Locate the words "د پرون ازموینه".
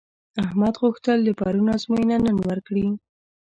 1.23-2.17